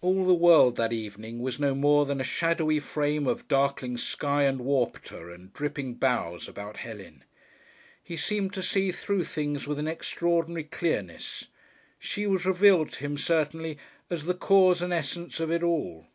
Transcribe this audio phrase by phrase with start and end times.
[0.00, 4.44] All the world that evening was no more than a shadowy frame of darkling sky
[4.44, 7.22] and water and dripping bows about Helen.
[8.02, 11.48] He seemed to see through things with an extraordinary clearness;
[11.98, 13.76] she was revealed to him certainly,
[14.08, 16.06] as the cause and essence of it all.